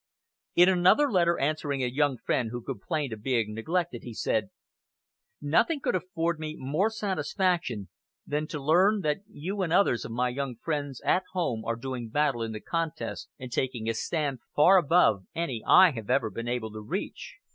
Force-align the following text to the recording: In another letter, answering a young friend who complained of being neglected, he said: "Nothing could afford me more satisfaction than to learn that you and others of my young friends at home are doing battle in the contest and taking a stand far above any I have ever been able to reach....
In 0.55 0.67
another 0.67 1.11
letter, 1.11 1.37
answering 1.37 1.83
a 1.83 1.87
young 1.87 2.17
friend 2.17 2.49
who 2.49 2.63
complained 2.63 3.13
of 3.13 3.21
being 3.21 3.53
neglected, 3.53 4.01
he 4.01 4.15
said: 4.15 4.49
"Nothing 5.39 5.79
could 5.79 5.93
afford 5.93 6.39
me 6.39 6.55
more 6.57 6.89
satisfaction 6.89 7.87
than 8.25 8.47
to 8.47 8.59
learn 8.59 9.01
that 9.01 9.17
you 9.29 9.61
and 9.61 9.71
others 9.71 10.03
of 10.03 10.11
my 10.11 10.29
young 10.29 10.55
friends 10.55 11.01
at 11.05 11.21
home 11.33 11.63
are 11.65 11.75
doing 11.75 12.09
battle 12.09 12.41
in 12.41 12.51
the 12.51 12.59
contest 12.61 13.29
and 13.37 13.51
taking 13.51 13.87
a 13.87 13.93
stand 13.93 14.39
far 14.55 14.77
above 14.77 15.27
any 15.35 15.61
I 15.67 15.91
have 15.91 16.09
ever 16.09 16.31
been 16.31 16.47
able 16.47 16.71
to 16.71 16.81
reach.... 16.81 17.35